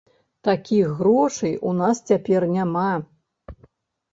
Такіх 0.47 0.87
грошай 1.01 1.53
у 1.73 1.73
нас 1.81 2.01
цяпер 2.13 2.41
няма. 2.55 2.87